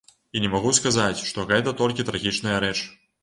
І 0.37 0.41
не 0.43 0.47
магу 0.53 0.71
сказаць, 0.77 1.21
што 1.31 1.45
гэта 1.53 1.75
толькі 1.81 2.07
трагічная 2.09 2.57
рэч. 2.67 2.77